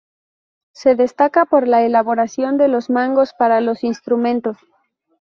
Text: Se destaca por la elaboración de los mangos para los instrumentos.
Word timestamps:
Se 0.71 0.95
destaca 0.95 1.45
por 1.45 1.67
la 1.67 1.83
elaboración 1.83 2.57
de 2.57 2.67
los 2.67 2.89
mangos 2.89 3.35
para 3.37 3.61
los 3.61 3.83
instrumentos. 3.83 4.57